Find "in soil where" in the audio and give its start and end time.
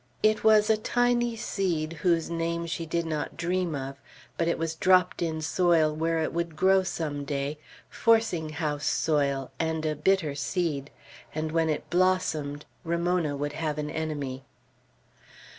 5.21-6.17